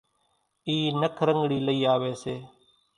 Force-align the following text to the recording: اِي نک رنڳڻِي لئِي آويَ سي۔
اِي 0.67 0.75
نک 0.99 1.15
رنڳڻِي 1.27 1.59
لئِي 1.65 1.81
آويَ 1.93 2.13
سي۔ 2.21 2.35